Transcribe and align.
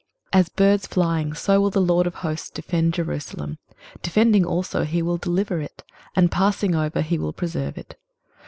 23:031:005 0.33 0.39
As 0.39 0.49
birds 0.49 0.87
flying, 0.87 1.33
so 1.35 1.61
will 1.61 1.69
the 1.69 1.79
LORD 1.79 2.07
of 2.07 2.15
hosts 2.15 2.49
defend 2.49 2.91
Jerusalem; 2.95 3.59
defending 4.01 4.43
also 4.43 4.83
he 4.83 5.03
will 5.03 5.17
deliver 5.17 5.61
it; 5.61 5.83
and 6.15 6.31
passing 6.31 6.73
over 6.73 7.01
he 7.01 7.19
will 7.19 7.33
preserve 7.33 7.77
it. 7.77 7.95